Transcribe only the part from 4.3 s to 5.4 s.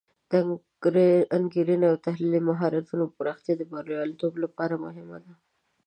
لپاره مهمه ده.